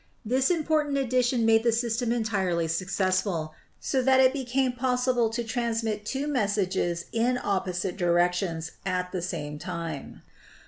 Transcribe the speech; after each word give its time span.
This 0.25 0.49
important 0.49 0.97
addition 0.97 1.45
made 1.45 1.61
the 1.61 1.69
302 1.69 1.69
ELECTRICITY 1.69 1.89
system 1.89 2.11
entirely 2.11 2.67
successful, 2.67 3.53
so 3.79 4.01
that 4.01 4.19
it 4.19 4.33
became 4.33 4.71
possible 4.71 5.29
to 5.29 5.43
transmit 5.43 6.07
two 6.07 6.25
messages 6.27 7.05
in 7.11 7.37
opposite 7.37 7.97
directions 7.97 8.71
at 8.83 9.11
the 9.11 9.21
same 9.21 9.59
time. 9.59 10.23